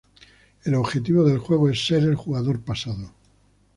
El 0.63 0.73
objetivo 0.73 1.23
del 1.23 1.37
juego 1.37 1.69
es 1.69 1.85
ser 1.85 2.01
el 2.01 2.15
jugador 2.15 2.59
pasado. 2.63 3.13